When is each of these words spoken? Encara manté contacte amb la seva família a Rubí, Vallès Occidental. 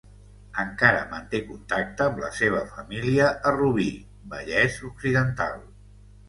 Encara 0.61 1.01
manté 1.09 1.41
contacte 1.49 2.03
amb 2.11 2.17
la 2.23 2.31
seva 2.37 2.61
família 2.71 3.27
a 3.51 3.53
Rubí, 3.59 3.87
Vallès 4.33 4.81
Occidental. 4.91 5.63